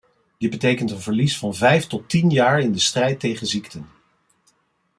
Dit 0.37 0.49
betekent 0.49 0.91
een 0.91 0.99
verlies 0.99 1.37
van 1.37 1.55
vijf 1.55 1.87
tot 1.87 2.09
tien 2.09 2.29
jaar 2.29 2.59
in 2.59 2.71
de 2.71 2.79
strijd 2.79 3.19
tegen 3.19 3.47
ziekten. 3.47 3.89